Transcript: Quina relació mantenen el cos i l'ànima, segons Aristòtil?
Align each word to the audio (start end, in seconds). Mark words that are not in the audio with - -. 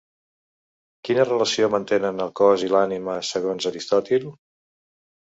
Quina 1.09 1.25
relació 1.27 1.69
mantenen 1.75 2.23
el 2.25 2.31
cos 2.39 2.63
i 2.69 2.71
l'ànima, 2.71 3.19
segons 3.29 3.69
Aristòtil? 3.73 4.27